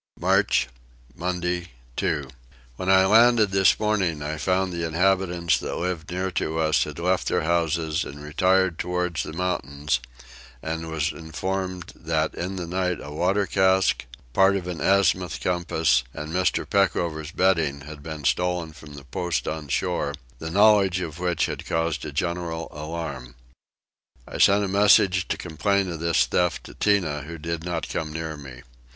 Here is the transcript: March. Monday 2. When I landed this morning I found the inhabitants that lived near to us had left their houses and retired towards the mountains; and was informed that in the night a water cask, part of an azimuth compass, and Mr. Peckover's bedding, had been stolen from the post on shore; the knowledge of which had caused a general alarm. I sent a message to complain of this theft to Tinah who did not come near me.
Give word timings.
March. 0.19 0.67
Monday 1.15 1.67
2. 1.95 2.27
When 2.75 2.89
I 2.89 3.05
landed 3.05 3.51
this 3.51 3.79
morning 3.79 4.23
I 4.23 4.37
found 4.39 4.73
the 4.73 4.83
inhabitants 4.83 5.59
that 5.59 5.75
lived 5.75 6.09
near 6.09 6.31
to 6.31 6.57
us 6.57 6.85
had 6.85 6.97
left 6.97 7.27
their 7.27 7.43
houses 7.43 8.03
and 8.03 8.19
retired 8.23 8.79
towards 8.79 9.21
the 9.21 9.31
mountains; 9.33 9.99
and 10.63 10.89
was 10.89 11.11
informed 11.11 11.93
that 11.95 12.33
in 12.33 12.55
the 12.55 12.65
night 12.65 12.97
a 12.99 13.11
water 13.11 13.45
cask, 13.45 14.03
part 14.33 14.55
of 14.55 14.65
an 14.67 14.81
azimuth 14.81 15.39
compass, 15.39 16.03
and 16.15 16.33
Mr. 16.33 16.67
Peckover's 16.67 17.29
bedding, 17.29 17.81
had 17.81 18.01
been 18.01 18.23
stolen 18.23 18.73
from 18.73 18.95
the 18.95 19.05
post 19.05 19.47
on 19.47 19.67
shore; 19.67 20.15
the 20.39 20.49
knowledge 20.49 20.99
of 20.99 21.19
which 21.19 21.45
had 21.45 21.63
caused 21.63 22.03
a 22.05 22.11
general 22.11 22.67
alarm. 22.71 23.35
I 24.27 24.39
sent 24.39 24.63
a 24.65 24.67
message 24.67 25.27
to 25.27 25.37
complain 25.37 25.91
of 25.91 25.99
this 25.99 26.25
theft 26.25 26.63
to 26.63 26.73
Tinah 26.73 27.25
who 27.25 27.37
did 27.37 27.63
not 27.63 27.87
come 27.87 28.11
near 28.11 28.35
me. 28.35 28.63